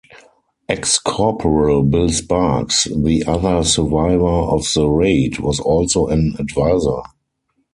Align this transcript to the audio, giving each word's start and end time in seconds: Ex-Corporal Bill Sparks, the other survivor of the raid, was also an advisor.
Ex-Corporal 0.67 1.83
Bill 1.83 2.09
Sparks, 2.09 2.85
the 2.85 3.23
other 3.27 3.63
survivor 3.63 4.25
of 4.25 4.65
the 4.73 4.87
raid, 4.87 5.37
was 5.37 5.59
also 5.59 6.07
an 6.07 6.35
advisor. 6.39 7.03